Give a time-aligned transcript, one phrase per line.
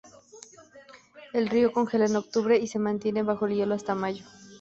[1.31, 4.23] El río congela en octubre y se mantiene bajo el hielo hasta mayo.